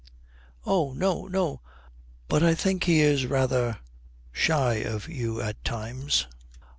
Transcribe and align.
'Oh 0.65 0.93
no, 0.93 1.27
no; 1.27 1.61
but 2.27 2.41
I 2.41 2.55
think 2.55 2.85
he 2.85 3.01
is 3.01 3.27
rather 3.27 3.77
shy 4.31 4.77
of 4.77 5.07
you 5.07 5.39
at 5.39 5.63
times.' 5.63 6.25